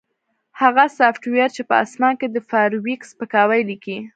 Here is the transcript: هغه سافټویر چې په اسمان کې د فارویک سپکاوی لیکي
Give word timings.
هغه 0.61 0.83
سافټویر 0.97 1.49
چې 1.57 1.61
په 1.69 1.75
اسمان 1.83 2.13
کې 2.19 2.27
د 2.29 2.37
فارویک 2.49 3.01
سپکاوی 3.11 3.61
لیکي 3.69 3.97